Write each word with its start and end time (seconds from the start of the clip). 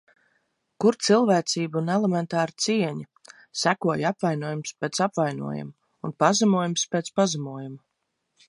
Kur 0.83 0.95
cilvēcība 1.07 1.77
un 1.81 1.91
elementāra 1.95 2.55
cieņa? 2.65 3.35
Sekoja 3.65 4.09
apvainojums 4.13 4.75
pēc 4.81 5.03
apvainojuma 5.07 6.09
un 6.11 6.19
pazemojums 6.25 6.91
pēc 6.97 7.17
pazemojuma. 7.21 7.83